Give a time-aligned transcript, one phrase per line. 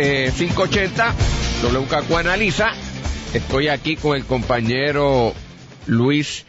[0.00, 1.14] eh, 580,
[1.62, 2.72] WKQ Analiza.
[3.34, 5.32] Estoy aquí con el compañero
[5.86, 6.46] Luis,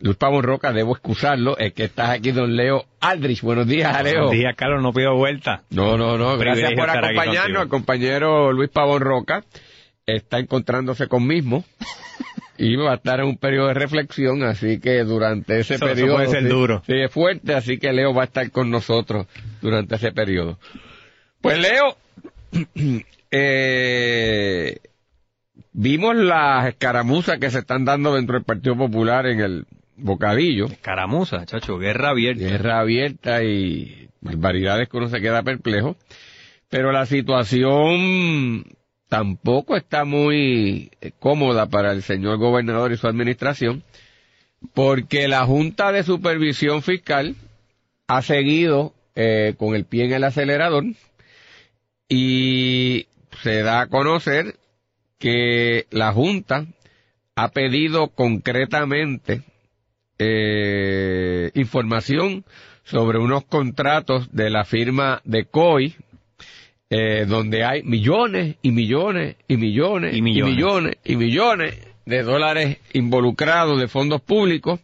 [0.00, 3.42] Luis Pavón Roca, debo excusarlo, es que estás aquí, don Leo Aldrich.
[3.42, 4.14] Buenos días, Leo.
[4.14, 5.62] Buenos días, Carlos, no pido vuelta.
[5.70, 7.62] No, no, no, gracias por acompañarnos.
[7.62, 9.44] El compañero Luis Pavón Roca
[10.06, 11.64] está encontrándose conmigo
[12.58, 15.94] y va a estar en un periodo de reflexión, así que durante ese Eso- eso
[15.94, 16.16] periodo...
[16.16, 16.82] puede ser sí, duro.
[16.86, 19.26] Sí, es fuerte, así que Leo va a estar con nosotros
[19.60, 20.58] durante ese periodo.
[21.40, 21.96] Pues Leo,
[23.30, 24.78] eh,
[25.72, 30.66] vimos las escaramuzas que se están dando dentro del Partido Popular en el Bocadillo.
[30.82, 32.44] Caramuza, chacho, guerra abierta.
[32.44, 35.96] Guerra abierta y barbaridades que uno se queda perplejo.
[36.68, 38.64] Pero la situación
[39.08, 43.82] tampoco está muy eh, cómoda para el señor gobernador y su administración,
[44.72, 47.36] porque la Junta de Supervisión Fiscal
[48.06, 50.84] ha seguido eh, con el pie en el acelerador
[52.14, 53.06] y
[53.42, 54.56] se da a conocer
[55.18, 56.66] que la Junta
[57.36, 59.40] ha pedido concretamente
[60.18, 62.44] eh, información
[62.84, 65.94] sobre unos contratos de la firma de COI,
[66.90, 70.54] eh, donde hay millones y millones y millones Y y millones.
[70.54, 74.80] millones y millones de dólares involucrados de fondos públicos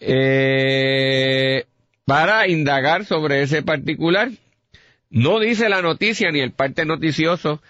[0.00, 1.66] eh,
[2.06, 4.30] para indagar sobre ese particular.
[5.10, 7.62] No dice la noticia ni el parte noticioso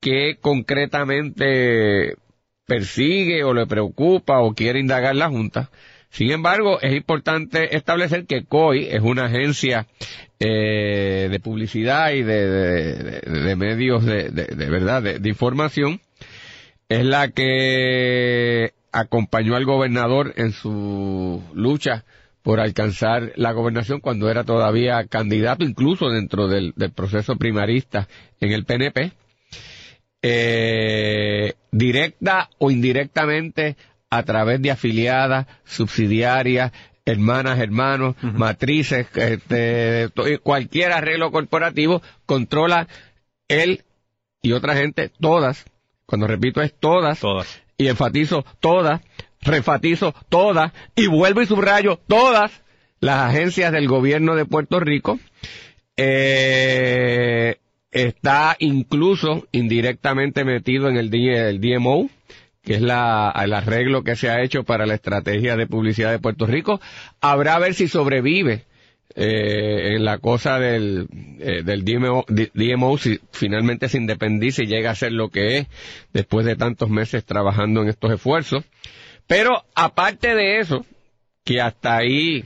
[0.00, 2.16] que concretamente
[2.66, 5.70] persigue o le preocupa o quiere indagar la Junta.
[6.10, 9.86] Sin embargo, es importante establecer que COI es una agencia
[10.38, 12.46] eh, de publicidad y de,
[13.22, 14.28] de- medios de,
[14.70, 16.00] verdad, de información.
[16.88, 22.04] Es la que acompañó al gobernador en su lucha
[22.44, 28.06] por alcanzar la gobernación cuando era todavía candidato, incluso dentro del, del proceso primarista
[28.38, 29.12] en el PNP
[30.26, 33.76] eh, directa o indirectamente
[34.08, 36.72] a través de afiliadas, subsidiarias,
[37.04, 40.08] hermanas, hermanos, matrices, este,
[40.42, 42.88] cualquier arreglo corporativo, controla
[43.48, 43.84] él
[44.40, 45.66] y otra gente, todas,
[46.06, 47.62] cuando repito es todas, Todas.
[47.76, 49.02] y enfatizo todas,
[49.44, 52.62] refatizo todas, y vuelvo y subrayo todas
[53.00, 55.18] las agencias del gobierno de Puerto Rico,
[55.96, 57.56] eh,
[57.90, 62.10] está incluso indirectamente metido en el, DMO,
[62.62, 66.18] que es la, el arreglo que se ha hecho para la estrategia de publicidad de
[66.18, 66.80] Puerto Rico.
[67.20, 68.64] Habrá a ver si sobrevive
[69.16, 71.06] eh, en la cosa del,
[71.38, 75.66] eh, DMO, si finalmente se independiza y llega a ser lo que es
[76.12, 78.64] después de tantos meses trabajando en estos esfuerzos.
[79.26, 80.84] Pero aparte de eso,
[81.44, 82.44] que hasta ahí,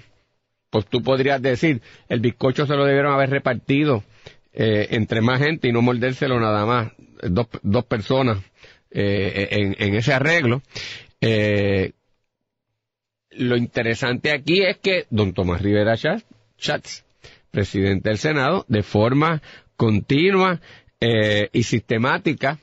[0.70, 4.04] pues tú podrías decir, el bizcocho se lo debieron haber repartido
[4.52, 8.38] eh, entre más gente y no mordérselo nada más, dos, dos personas
[8.90, 10.62] eh, en, ese arreglo.
[11.20, 11.92] Eh,
[13.30, 17.04] lo interesante aquí es que don Tomás Rivera Schatz,
[17.50, 19.42] presidente del Senado, de forma
[19.76, 20.60] continua
[21.00, 22.58] eh, y sistemática,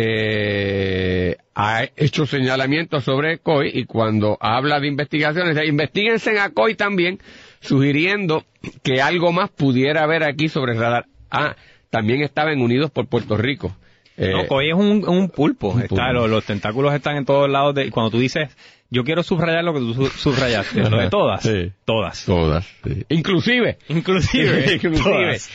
[0.00, 7.18] eh, ha hecho señalamientos sobre COI y cuando habla de investigaciones, investiguense a COI también,
[7.60, 8.44] sugiriendo
[8.82, 11.06] que algo más pudiera haber aquí sobre el radar.
[11.30, 11.56] Ah,
[11.90, 13.74] también estaba en Unidos por Puerto Rico.
[14.16, 15.70] Eh, no, COI es un, un pulpo.
[15.70, 16.12] un Está.
[16.12, 17.74] Los, los tentáculos están en todos lados.
[17.74, 18.48] De, cuando tú dices,
[18.90, 21.42] yo quiero subrayar lo que tú su- subrayaste, lo de todas.
[21.42, 21.70] Sí.
[21.84, 22.24] Todas.
[22.24, 22.66] Todas.
[22.84, 23.04] sí.
[23.10, 23.78] Inclusive.
[23.88, 24.74] Inclusive.
[24.74, 25.02] Inclusive.
[25.04, 25.50] todas.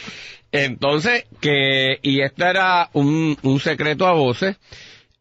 [0.53, 4.57] Entonces, que, y esto era un, un secreto a voces,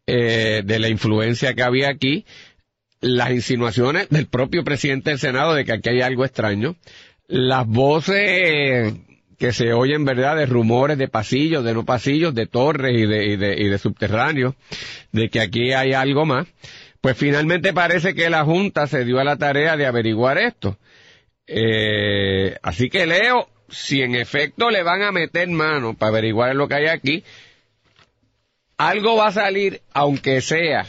[0.05, 2.23] eh, de la influencia que había aquí,
[3.01, 6.75] las insinuaciones del propio presidente del Senado de que aquí hay algo extraño,
[7.27, 8.93] las voces
[9.39, 13.25] que se oyen, ¿verdad?, de rumores de pasillos, de no pasillos, de torres y de,
[13.25, 14.53] y de, y de subterráneos,
[15.11, 16.45] de que aquí hay algo más,
[17.01, 20.77] pues finalmente parece que la Junta se dio a la tarea de averiguar esto.
[21.47, 26.67] Eh, así que Leo, si en efecto le van a meter mano para averiguar lo
[26.67, 27.23] que hay aquí,
[28.77, 30.85] algo va a salir, aunque sea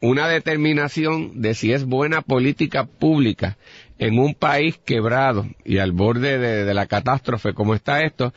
[0.00, 3.58] una determinación de si es buena política pública
[3.98, 8.32] en un país quebrado y al borde de, la catástrofe como está esto,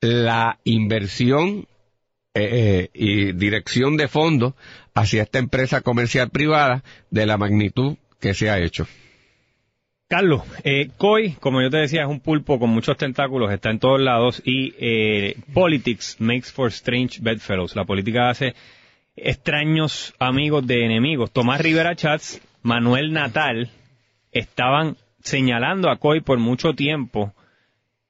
[0.00, 1.66] la inversión
[2.34, 4.54] eh, y dirección de fondos
[4.94, 8.86] hacia esta empresa comercial privada de la magnitud que se ha hecho.
[10.06, 13.78] Carlos, eh, COI, como yo te decía, es un pulpo con muchos tentáculos, está en
[13.78, 17.74] todos lados y eh, politics makes for strange bedfellows.
[17.74, 18.54] La política hace
[19.16, 21.30] extraños amigos de enemigos.
[21.30, 23.70] Tomás Rivera Chats, Manuel Natal,
[24.30, 27.32] estaban señalando a COI por mucho tiempo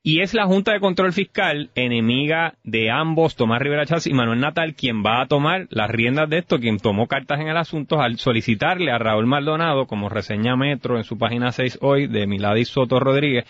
[0.06, 4.38] y es la Junta de Control Fiscal, enemiga de ambos, Tomás Rivera Chávez y Manuel
[4.38, 8.02] Natal, quien va a tomar las riendas de esto, quien tomó cartas en el asunto
[8.02, 12.68] al solicitarle a Raúl Maldonado, como reseña Metro en su página 6 hoy, de Miladis
[12.68, 13.46] Soto Rodríguez,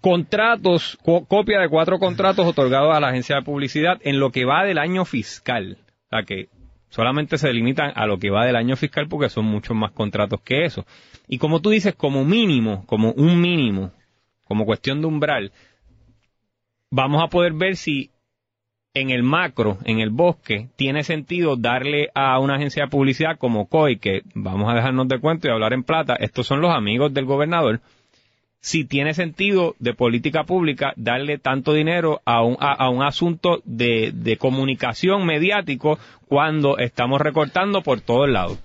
[0.00, 0.98] contratos,
[1.28, 4.78] copia de cuatro contratos otorgados a la agencia de publicidad en lo que va del
[4.78, 5.78] año fiscal.
[6.06, 6.48] O sea que
[6.88, 10.40] solamente se delimitan a lo que va del año fiscal porque son muchos más contratos
[10.40, 10.84] que eso.
[11.28, 13.92] Y como tú dices, como mínimo, como un mínimo,
[14.46, 15.52] como cuestión de umbral,
[16.90, 18.10] vamos a poder ver si
[18.94, 23.66] en el macro, en el bosque, tiene sentido darle a una agencia de publicidad como
[23.66, 27.12] COI, que vamos a dejarnos de cuento y hablar en plata, estos son los amigos
[27.12, 27.80] del gobernador,
[28.60, 34.12] si tiene sentido de política pública darle tanto dinero a un, a, un asunto de,
[34.14, 38.58] de comunicación mediático cuando estamos recortando por todos lados.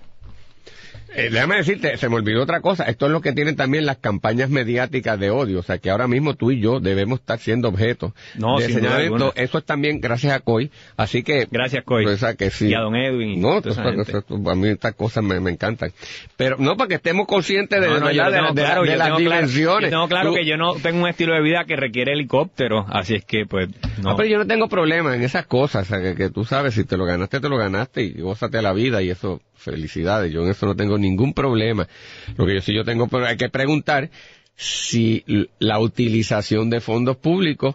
[1.14, 2.84] Eh, déjame decirte, se me olvidó otra cosa.
[2.84, 5.60] Esto es lo que tienen también las campañas mediáticas de odio.
[5.60, 9.32] O sea, que ahora mismo tú y yo debemos estar siendo objetos no, de señalamiento.
[9.36, 10.70] Eso es también gracias a COI.
[10.96, 11.46] Así que...
[11.50, 12.04] Gracias, COI.
[12.04, 12.68] Pues, que sí.
[12.68, 13.40] Y a don Edwin.
[13.40, 15.92] No, a mí estas cosas me, encantan.
[16.36, 19.90] Pero no para que estemos conscientes de, no, de, las dimensiones.
[19.90, 22.86] yo tengo claro que yo no tengo un estilo de vida que requiere helicóptero.
[22.88, 23.68] Así es que, pues,
[24.02, 24.16] no.
[24.16, 25.86] pero yo no tengo problema en esas cosas.
[25.86, 28.62] O sea, que, que tú sabes, si te lo ganaste, te lo ganaste y gózate
[28.62, 31.88] la vida y eso felicidades, yo en eso no tengo ningún problema.
[32.36, 34.10] Lo que yo sí yo tengo, pero hay que preguntar
[34.54, 35.24] si
[35.58, 37.74] la utilización de fondos públicos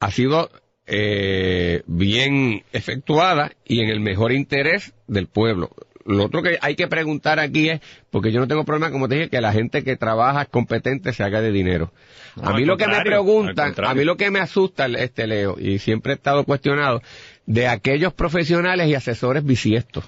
[0.00, 0.50] ha sido
[0.86, 5.70] eh, bien efectuada y en el mejor interés del pueblo.
[6.04, 7.80] Lo otro que hay que preguntar aquí es,
[8.10, 11.12] porque yo no tengo problema, como te dije, que la gente que trabaja es competente
[11.12, 11.92] se haga de dinero.
[12.40, 15.80] a mí lo que me preguntan, a mí lo que me asusta, este Leo, y
[15.80, 17.02] siempre he estado cuestionado,
[17.46, 20.04] de aquellos profesionales y asesores bisiestos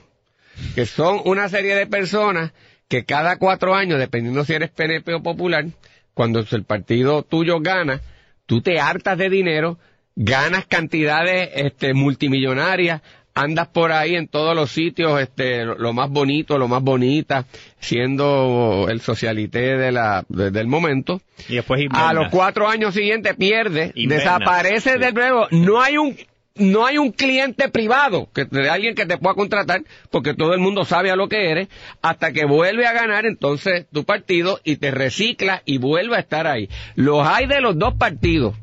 [0.75, 2.53] que son una serie de personas
[2.89, 5.67] que cada cuatro años, dependiendo si eres PNP o popular,
[6.15, 8.01] cuando el partido tuyo gana,
[8.47, 9.79] tú te hartas de dinero,
[10.17, 13.03] ganas cantidades este, multimillonarias,
[13.35, 17.47] andas por ahí en todos los sitios, este, lo más bonito, lo más bonita,
[17.79, 21.21] siendo el socialité de la, del momento.
[21.49, 25.47] Y después a los cuatro años siguientes pierde, desaparece de nuevo.
[25.53, 26.17] No hay un
[26.59, 30.85] no hay un cliente privado, que alguien que te pueda contratar, porque todo el mundo
[30.85, 31.69] sabe a lo que eres,
[32.03, 36.47] hasta que vuelve a ganar entonces tu partido y te recicla y vuelve a estar
[36.47, 36.69] ahí.
[36.95, 38.55] Los hay de los dos partidos.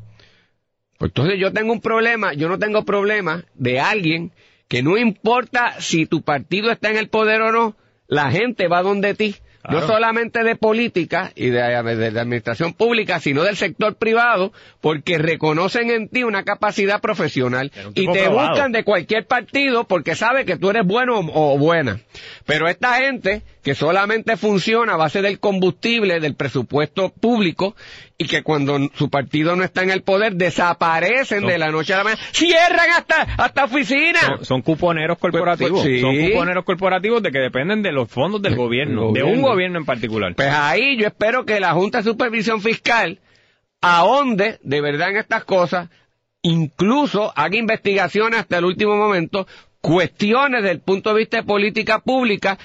[0.98, 4.32] Pues entonces yo tengo un problema, yo no tengo problema de alguien
[4.68, 7.76] que no importa si tu partido está en el poder o no,
[8.08, 9.36] la gente va donde ti
[9.68, 16.08] no solamente de política y de, administración pública, sino del sector privado, porque reconocen en
[16.08, 20.86] ti una capacidad profesional y te buscan de cualquier partido porque sabe que tú eres
[20.86, 22.00] bueno o buena.
[22.44, 27.74] Pero esta gente que solamente funciona a base del combustible, del presupuesto público,
[28.18, 31.98] y que cuando su partido no está en el poder desaparecen de la noche a
[31.98, 34.22] la mañana, cierran hasta, hasta oficinas.
[34.42, 38.54] Son, cuponeros pues, pues, corporativos, son cuponeros corporativos de que dependen de los fondos del
[38.54, 40.34] gobierno, de un gobierno en particular.
[40.34, 43.20] Pues ahí yo espero que la Junta de Supervisión Fiscal
[43.80, 45.88] ahonde de verdad en estas cosas,
[46.42, 49.46] incluso haga investigaciones hasta el último momento,
[49.80, 52.58] cuestiones desde el punto de vista de política pública,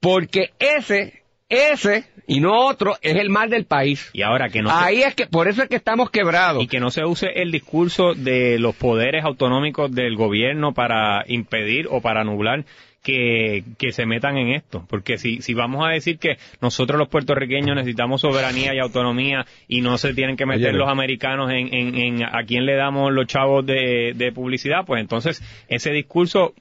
[0.00, 4.10] porque ese, ese y no otro es el mal del país.
[4.12, 6.62] Y ahora que no Ahí es que por eso es que estamos quebrados.
[6.62, 11.88] Y que no se use el discurso de los poderes autonómicos del gobierno para impedir
[11.90, 12.64] o para nublar
[13.02, 14.86] que, que se metan en esto.
[14.88, 19.80] Porque si, si vamos a decir que nosotros los puertorriqueños necesitamos soberanía y autonomía y
[19.80, 23.26] no se tienen que meter los americanos en, en, en, a quién le damos los
[23.26, 26.54] chavos de, de publicidad, pues entonces ese discurso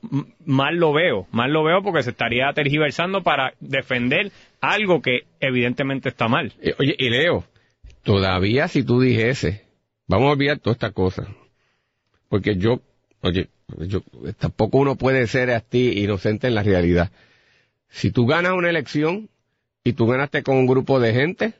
[0.45, 6.09] mal lo veo, mal lo veo porque se estaría tergiversando para defender algo que evidentemente
[6.09, 6.53] está mal.
[6.61, 7.45] Eh, oye, y Leo,
[8.03, 9.65] todavía si tú dijese,
[10.07, 11.27] vamos a olvidar toda esta cosa,
[12.29, 12.81] porque yo,
[13.21, 13.49] oye,
[14.37, 17.11] tampoco uno puede ser así inocente en la realidad.
[17.89, 19.29] Si tú ganas una elección
[19.83, 21.53] y tú ganaste con un grupo de gente,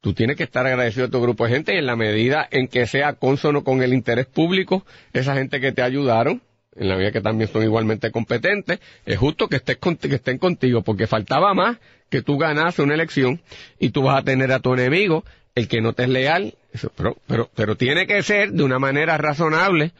[0.00, 2.68] tú tienes que estar agradecido a tu grupo de gente y en la medida en
[2.68, 6.42] que sea consono con el interés público, esa gente que te ayudaron,
[6.76, 10.82] en la medida que también son igualmente competentes, es justo que, estés que estén contigo,
[10.82, 11.78] porque faltaba más
[12.08, 13.40] que tú ganases una elección
[13.78, 16.54] y tú vas a tener a tu enemigo, el que no te es leal,
[16.96, 19.92] pero, pero, pero tiene que ser de una manera razonable,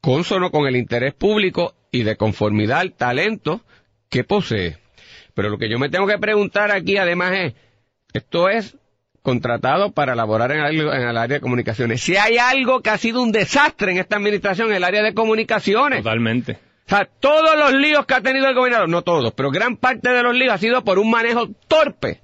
[0.00, 3.62] consono con el interés público y de conformidad al talento
[4.08, 4.78] que posee.
[5.34, 7.54] Pero lo que yo me tengo que preguntar aquí además es,
[8.12, 8.76] esto es
[9.22, 12.00] contratado para elaborar en, algo- en el área de comunicaciones.
[12.00, 15.14] Si hay algo que ha sido un desastre en esta administración, en el área de
[15.14, 16.02] comunicaciones.
[16.02, 16.58] Totalmente.
[16.86, 20.08] O sea, todos los líos que ha tenido el gobernador, no todos, pero gran parte
[20.08, 22.22] de los líos ha sido por un manejo torpe.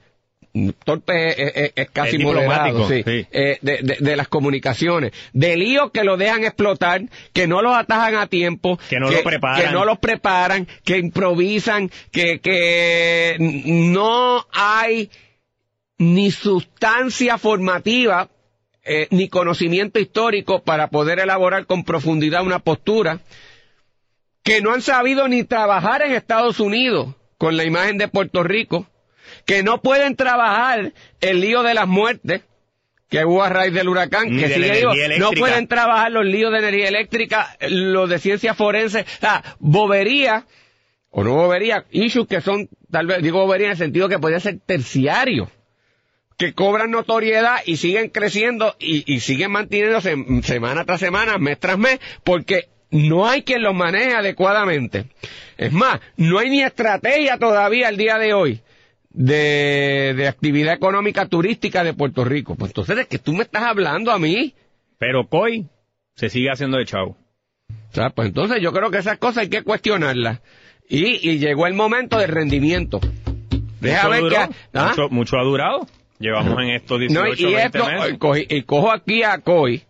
[0.84, 3.26] Torpe es, es- es casi moderado, diplomático, sí, sí.
[3.32, 5.11] eh, de, de- de las comunicaciones.
[5.32, 8.78] De líos que lo dejan explotar, que no los atajan a tiempo.
[8.88, 9.61] Que no lo preparan.
[9.66, 15.11] Que no los preparan, que improvisan, que, que no hay
[15.99, 18.28] ni sustancia formativa
[18.84, 23.20] eh, ni conocimiento histórico para poder elaborar con profundidad una postura
[24.42, 28.87] que no han sabido ni trabajar en Estados Unidos con la imagen de Puerto Rico,
[29.45, 32.43] que no pueden trabajar el lío de las muertes
[33.09, 36.59] que hubo a raíz del huracán, Ni que de no pueden trabajar los líos de
[36.59, 40.47] energía eléctrica, los de ciencia forense, o sea, bobería,
[41.11, 44.40] o no bobería, issues que son, tal vez, digo bobería en el sentido que podría
[44.40, 45.49] ser terciario,
[46.37, 51.78] que cobran notoriedad y siguen creciendo y, y siguen manteniéndose semana tras semana, mes tras
[51.78, 55.07] mes, porque no hay quien los maneje adecuadamente.
[55.57, 58.61] Es más, no hay ni estrategia todavía al día de hoy
[59.14, 62.56] de, de actividad económica turística de Puerto Rico.
[62.56, 64.54] Pues entonces, ¿de qué tú me estás hablando a mí?
[64.99, 65.66] Pero COI
[66.16, 67.16] se sigue haciendo de chavo.
[67.71, 70.40] O sea, pues entonces yo creo que esas cosas hay que cuestionarlas.
[70.88, 73.00] Y, y llegó el momento del rendimiento.
[73.80, 74.54] Deja Mucho ver duró, que...
[74.75, 74.88] ¿ah?
[74.90, 75.87] mucho, mucho ha durado.
[76.18, 78.47] Llevamos en estos 18, No, y 20 esto, meses.
[78.50, 79.83] y cojo aquí a Coy,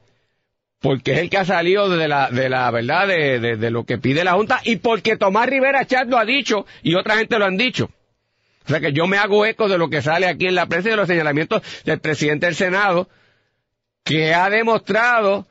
[0.80, 3.84] porque es el que ha salido de la, de la verdad, de, de- de lo
[3.84, 7.38] que pide la Junta, y porque Tomás Rivera Chat lo ha dicho, y otra gente
[7.38, 7.90] lo han dicho.
[8.64, 10.88] O sea que yo me hago eco de lo que sale aquí en la prensa
[10.88, 13.08] y de los señalamientos del presidente del Senado,
[14.04, 15.46] que ha demostrado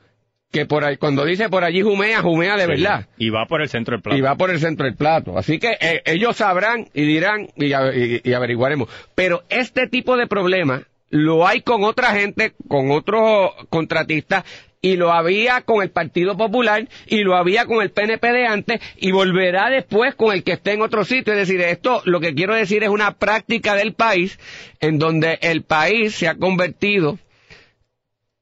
[0.51, 3.07] que por ahí, cuando dice por allí jumea, jumea de verdad.
[3.17, 4.17] Y va por el centro del plato.
[4.17, 5.37] Y va por el centro del plato.
[5.37, 8.87] Así que eh, ellos sabrán y dirán y, y averiguaremos.
[9.15, 14.43] Pero este tipo de problema lo hay con otra gente, con otros contratistas,
[14.83, 18.81] y lo había con el Partido Popular, y lo había con el PNP de antes,
[18.97, 21.31] y volverá después con el que esté en otro sitio.
[21.31, 24.37] Es decir, esto lo que quiero decir es una práctica del país
[24.81, 27.17] en donde el país se ha convertido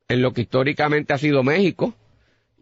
[0.09, 1.93] en lo que históricamente ha sido México,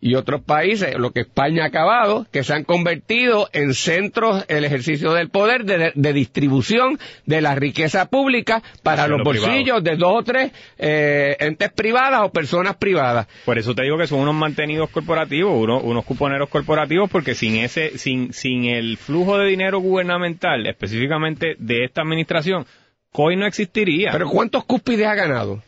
[0.01, 4.63] y otros países, lo que España ha acabado, que se han convertido en centros el
[4.65, 9.95] ejercicio del poder de, de distribución de la riqueza pública para los lo bolsillos de
[9.95, 13.27] dos o tres eh, entes privadas o personas privadas.
[13.45, 17.57] Por eso te digo que son unos mantenidos corporativos, unos, unos cuponeros corporativos, porque sin
[17.57, 22.65] ese, sin, sin el flujo de dinero gubernamental, específicamente de esta administración,
[23.11, 24.11] COI no existiría.
[24.11, 25.61] Pero ¿cuántos cúspides ha ganado?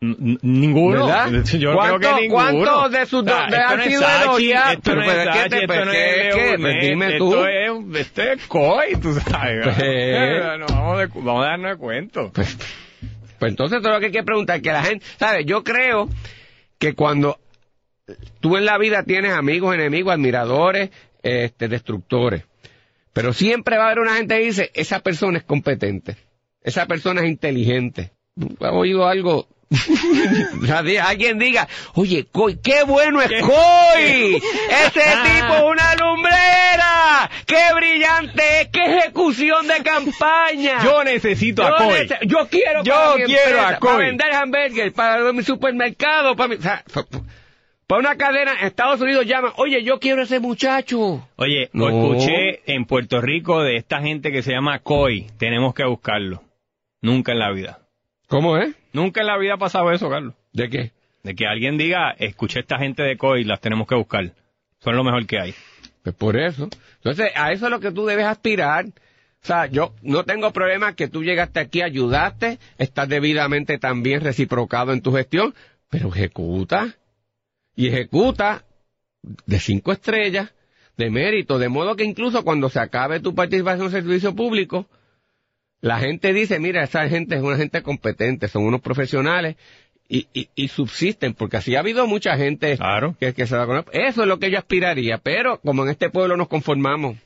[0.00, 1.06] Ninguno.
[1.06, 1.30] ¿Verdad?
[1.44, 2.50] Yo creo ¿Cuánto- que ninguno.
[2.64, 4.76] cuántos de sus dos- de han sido elogiados?
[4.84, 6.40] Pero, es pero, ¿qué Sachi, te- esto pero, no ¿qué- es qué?
[6.42, 7.34] Leonet, Pues dime tú.
[7.34, 9.64] Esto es, esto es COI, tú sabes.
[9.64, 12.28] Pues- No, vamos, de- vamos a darnos cuenta.
[12.32, 12.58] Pues,
[13.38, 15.46] pues entonces todo lo que hay que preguntar que la gente, ¿sabes?
[15.46, 16.08] Yo creo
[16.78, 17.38] que cuando
[18.40, 20.90] tú en la vida tienes amigos, enemigos, admiradores,
[21.22, 22.44] este, destructores,
[23.14, 26.16] pero siempre va a haber una gente que dice, esa persona es competente,
[26.62, 28.10] esa persona es inteligente.
[28.36, 29.48] ¿Nunca has oído algo?
[31.04, 33.40] Alguien diga, oye, Coy, qué bueno es ¿Qué?
[33.40, 40.78] Coy, ese tipo es una lumbrera, qué brillante es, qué ejecución de campaña.
[40.84, 43.88] Yo necesito a nece- Yo quiero Yo para mi quiero empresa, a Coy.
[43.90, 46.84] para vender hamburgues, para mi supermercado, para mi, o sea,
[47.86, 51.28] para una cadena, Estados Unidos llama, oye, yo quiero ese muchacho.
[51.36, 51.88] Oye, No.
[51.88, 55.26] escuché en Puerto Rico de esta gente que se llama COI.
[55.38, 56.42] Tenemos que buscarlo.
[57.02, 57.80] Nunca en la vida.
[58.26, 58.74] ¿Cómo es?
[58.94, 60.34] Nunca en la vida ha pasado eso, Carlos.
[60.52, 60.92] ¿De qué?
[61.24, 64.32] De que alguien diga, escuché esta gente de COI, las tenemos que buscar.
[64.78, 65.52] Son lo mejor que hay.
[66.04, 66.68] Pues por eso.
[66.98, 68.86] Entonces, a eso es lo que tú debes aspirar.
[68.86, 74.92] O sea, yo no tengo problema que tú llegaste aquí, ayudaste, estás debidamente también reciprocado
[74.92, 75.56] en tu gestión,
[75.90, 76.94] pero ejecuta.
[77.74, 78.64] Y ejecuta
[79.44, 80.54] de cinco estrellas,
[80.96, 84.86] de mérito, de modo que incluso cuando se acabe tu participación en el servicio público,
[85.84, 89.56] la gente dice, mira, esa gente es una gente competente, son unos profesionales
[90.08, 93.14] y, y, y subsisten, porque así ha habido mucha gente Claro.
[93.20, 93.94] que, que se va a conocer.
[93.94, 97.18] Eso es lo que yo aspiraría, pero como en este pueblo nos conformamos,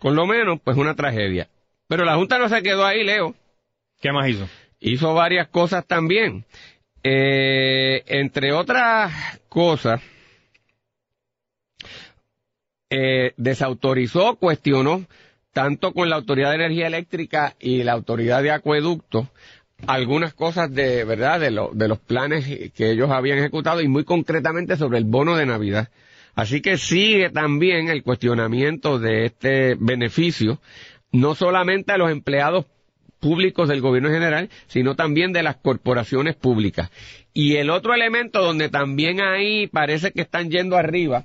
[0.00, 1.48] con lo menos, pues una tragedia.
[1.88, 3.34] Pero la Junta no se quedó ahí, Leo.
[4.02, 4.46] ¿Qué más hizo?
[4.80, 6.44] Hizo varias cosas también.
[7.02, 10.02] Eh, entre otras cosas,
[12.90, 15.06] eh, desautorizó, cuestionó,
[15.52, 19.28] tanto con la Autoridad de Energía Eléctrica y la Autoridad de Acueducto,
[19.86, 24.76] algunas cosas de verdad de, de los planes que ellos habían ejecutado y muy concretamente
[24.76, 25.88] sobre el bono de Navidad.
[26.34, 30.60] Así que sigue también el cuestionamiento de este beneficio,
[31.10, 32.66] no solamente a los empleados
[33.18, 36.90] públicos del gobierno general, sino también de las corporaciones públicas.
[37.34, 41.24] Y el otro elemento donde también ahí parece que están yendo arriba,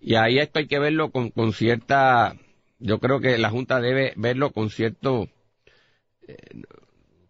[0.00, 2.36] y ahí esto hay que verlo con, con cierta,
[2.82, 5.28] yo creo que la Junta debe verlo con cierto,
[6.26, 6.36] eh,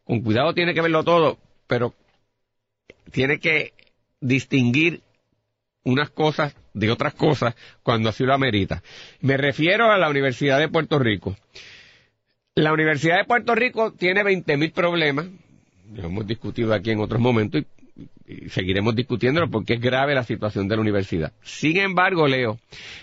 [0.05, 1.95] con cuidado tiene que verlo todo, pero
[3.11, 3.75] tiene que
[4.21, 5.03] distinguir
[5.85, 8.83] unas cosas de otras cosas cuando así lo amerita.
[9.21, 11.37] Me refiero a la Universidad de Puerto Rico.
[12.55, 15.27] La Universidad de Puerto Rico tiene 20.000 problemas,
[15.95, 20.25] lo hemos discutido aquí en otros momentos y, y, seguiremos discutiéndolo porque es grave la
[20.25, 21.33] situación de la universidad.
[21.43, 22.59] Sin embargo, Leo,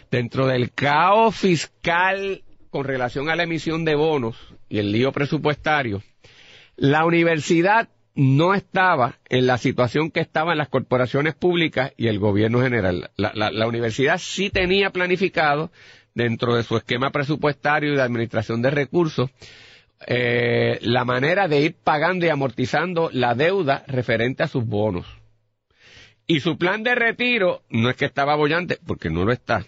[0.10, 4.36] dentro del caos fiscal con relación a la emisión de bonos
[4.70, 6.02] y el lío presupuestario,
[6.76, 12.62] la universidad no estaba en la situación que estaban las corporaciones públicas y el gobierno
[12.62, 13.12] general.
[13.16, 15.72] La, la, la, universidad sí tenía planificado,
[16.14, 19.30] dentro de su esquema presupuestario y de administración de recursos,
[20.08, 25.06] eh, la manera de ir pagando y amortizando la deuda referente a sus bonos.
[26.26, 29.66] Y su plan de retiro no es que estaba bollante, porque no lo está.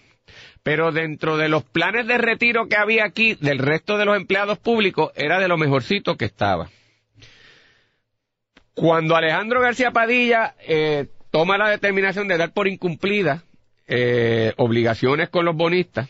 [0.64, 4.60] Pero dentro de los planes de retiro que había aquí del resto de los empleados
[4.60, 6.70] públicos, era de lo mejorcito que estaba.
[8.74, 13.44] Cuando Alejandro García Padilla eh, toma la determinación de dar por incumplida
[13.88, 16.10] eh, obligaciones con los bonistas,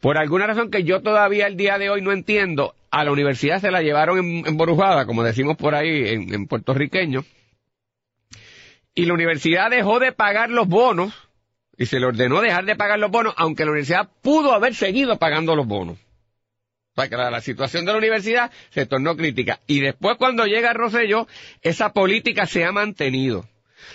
[0.00, 3.60] por alguna razón que yo todavía el día de hoy no entiendo, a la universidad
[3.60, 7.24] se la llevaron en, como decimos por ahí en, puertorriqueño,
[8.94, 11.12] y la universidad dejó de pagar los bonos,
[11.76, 15.18] y se le ordenó dejar de pagar los bonos, aunque la universidad pudo haber seguido
[15.18, 15.96] pagando los bonos.
[16.96, 19.60] O sea, que la, la, situación de la universidad se tornó crítica.
[19.68, 21.28] Y después cuando llega Rosselló,
[21.62, 23.44] esa política se ha mantenido.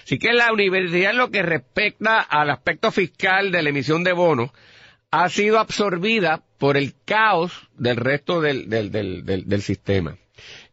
[0.06, 4.14] Así que la universidad en lo que respecta al aspecto fiscal de la emisión de
[4.14, 4.52] bonos,
[5.16, 10.18] ha sido absorbida por el caos del resto del, del, del, del, sistema.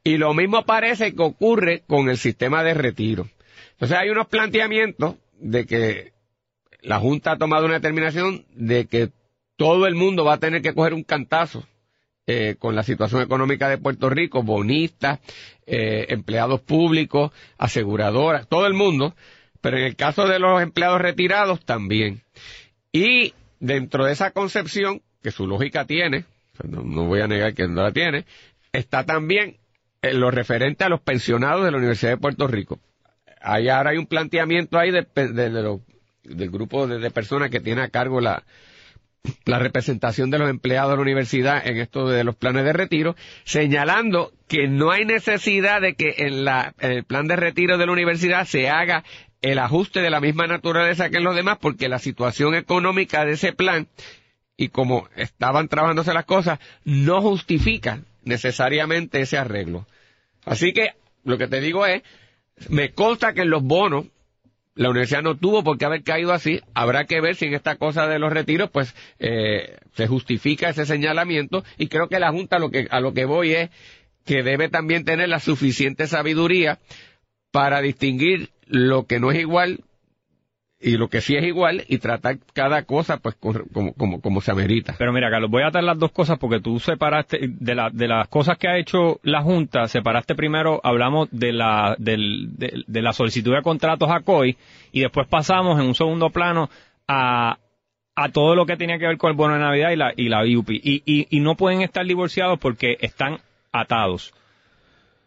[0.03, 3.29] Y lo mismo parece que ocurre con el sistema de retiro.
[3.72, 6.12] Entonces hay unos planteamientos de que
[6.81, 9.11] la Junta ha tomado una determinación de que
[9.57, 11.66] todo el mundo va a tener que coger un cantazo
[12.26, 15.20] eh, con la situación económica de Puerto Rico, bonistas,
[15.66, 19.14] eh, empleados públicos, aseguradoras, todo el mundo,
[19.61, 22.22] pero en el caso de los empleados retirados también.
[22.90, 26.25] Y dentro de esa concepción, que su lógica tiene,
[26.64, 28.25] no, voy a negar que no la tiene,
[28.73, 29.59] está también
[30.03, 32.81] en lo referente a los pensionados de la Universidad de Puerto Rico.
[33.40, 35.79] Ahora hay un planteamiento ahí de, de,
[36.25, 38.44] del grupo de, de personas que tiene a cargo la,
[39.44, 43.16] la representación de los empleados de la universidad en esto de los planes de retiro,
[43.44, 47.87] señalando que no hay necesidad de que en, la, en el plan de retiro de
[47.87, 49.05] la universidad se haga
[49.42, 53.33] el ajuste de la misma naturaleza que en los demás, porque la situación económica de
[53.33, 53.88] ese plan
[54.57, 59.87] y como estaban trabajándose las cosas, no justifica necesariamente ese arreglo.
[60.44, 62.03] Así que lo que te digo es,
[62.68, 64.07] me consta que en los bonos
[64.74, 66.61] la universidad no tuvo por qué haber caído así.
[66.74, 70.87] Habrá que ver si en esta cosa de los retiros, pues, eh, se justifica ese
[70.87, 71.64] señalamiento.
[71.79, 73.70] Y creo que la Junta lo que, a lo que voy es
[74.24, 76.79] que debe también tener la suficiente sabiduría
[77.50, 79.80] para distinguir lo que no es igual
[80.80, 84.50] y lo que sí es igual y tratar cada cosa pues como, como, como se
[84.50, 84.94] amerita.
[84.98, 88.09] Pero mira, Carlos, voy a atar las dos cosas porque tú separaste de, la, de
[88.09, 92.16] las cosas que ha hecho la Junta, separaste primero, hablamos de la, de,
[92.88, 94.56] la solicitud de contratos a COI
[94.92, 96.70] y después pasamos en un segundo plano
[97.06, 97.59] a,
[98.14, 100.28] a todo lo que tenía que ver con el bono de Navidad y la, y
[100.28, 103.38] la y, y no pueden estar divorciados porque están
[103.70, 104.33] atados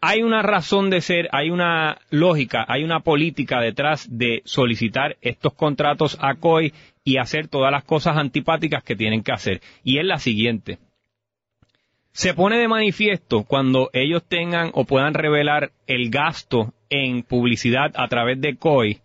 [0.06, 5.54] hay una razón de ser, hay una lógica, hay una política detrás de solicitar estos
[5.54, 9.62] contratos a COI y hacer todas las cosas antipáticas que tienen que hacer.
[9.82, 10.78] Y es la siguiente.
[12.12, 18.06] Se pone de manifiesto cuando ellos tengan o puedan revelar el gasto en publicidad a
[18.08, 19.00] través de COI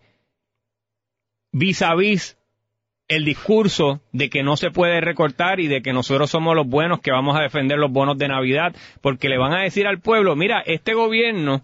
[1.52, 2.36] vis a vis
[3.10, 7.00] el discurso de que no se puede recortar y de que nosotros somos los buenos
[7.00, 10.36] que vamos a defender los bonos de Navidad, porque le van a decir al pueblo,
[10.36, 11.62] mira, este gobierno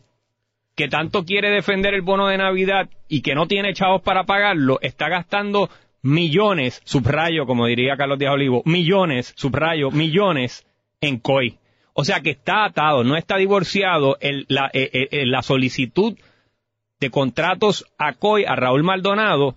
[0.75, 4.81] que tanto quiere defender el bono de Navidad y que no tiene chavos para pagarlo,
[4.83, 5.71] está gastando
[6.03, 10.67] millones, subrayo, como diría Carlos Díaz Olivo, millones, subrayo, millones
[11.01, 11.59] en COI.
[11.93, 16.19] O sea que está atado, no está divorciado el, la, eh, eh, la solicitud
[16.99, 19.57] de contratos a COI a Raúl Maldonado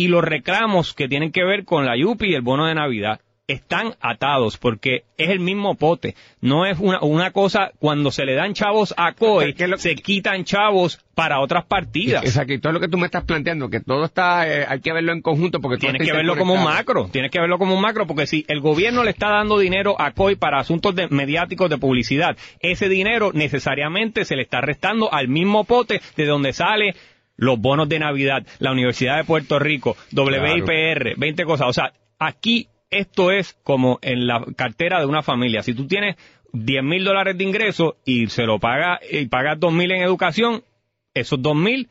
[0.00, 3.20] y los reclamos que tienen que ver con la YUPI y el bono de Navidad.
[3.48, 6.14] están atados porque es el mismo pote.
[6.40, 11.04] No es una, una cosa, cuando se le dan chavos a COI, se quitan chavos
[11.16, 12.24] para otras partidas.
[12.24, 14.92] Exacto, y todo lo que tú me estás planteando, que todo está, eh, hay que
[14.92, 17.82] verlo en conjunto porque tienes que verlo como un macro, tienes que verlo como un
[17.82, 21.68] macro porque si el gobierno le está dando dinero a COI para asuntos de, mediáticos
[21.68, 26.94] de publicidad, ese dinero necesariamente se le está restando al mismo pote de donde sale
[27.40, 31.68] los bonos de Navidad, la Universidad de Puerto Rico, WIPR, 20 cosas.
[31.68, 35.62] O sea, aquí esto es como en la cartera de una familia.
[35.62, 36.16] Si tú tienes
[36.52, 40.62] 10 mil dólares de ingreso y se lo paga y pagas 2 mil en educación,
[41.14, 41.88] esos 2 mil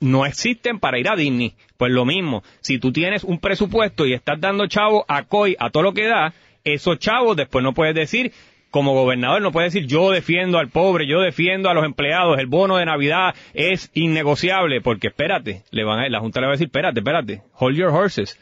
[0.00, 1.54] no existen para ir a Disney.
[1.76, 5.70] Pues lo mismo, si tú tienes un presupuesto y estás dando chavo a COI a
[5.70, 8.32] todo lo que da, esos chavos después no puedes decir
[8.76, 12.46] como gobernador no puede decir yo defiendo al pobre, yo defiendo a los empleados, el
[12.46, 16.56] bono de Navidad es innegociable, porque espérate, le van a, la Junta le va a
[16.56, 18.38] decir, espérate, espérate, hold your horses.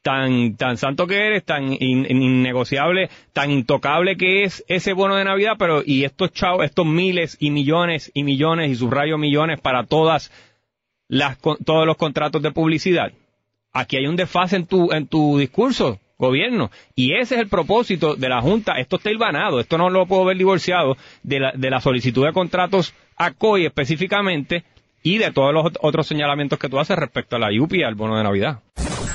[0.00, 5.54] Tan, tan santo que eres, tan innegociable, tan intocable que es ese bono de Navidad,
[5.58, 10.30] pero y estos chavos, estos miles y millones y millones y subrayo millones para todas
[11.08, 13.10] las, todos los contratos de publicidad.
[13.72, 16.70] Aquí hay un desfase en tu, en tu discurso gobierno.
[16.94, 18.74] Y ese es el propósito de la Junta.
[18.78, 22.32] Esto está ilvanado, esto no lo puedo ver divorciado de la, de la solicitud de
[22.32, 24.64] contratos a COI específicamente
[25.02, 27.96] y de todos los otros señalamientos que tú haces respecto a la UPI y al
[27.96, 28.60] bono de Navidad.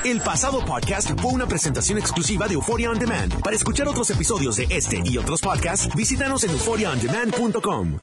[0.04, 3.42] El pasado podcast fue una presentación exclusiva de Euphoria On Demand.
[3.42, 7.96] Para escuchar otros episodios de este y otros podcasts, visítanos en euphoriaondemand.com.